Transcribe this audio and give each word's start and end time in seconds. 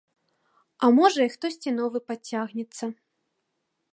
А 0.85 0.89
можа 0.99 1.21
і 1.27 1.33
хтосьці 1.35 1.75
новы 1.81 1.99
падцягнецца. 2.11 2.85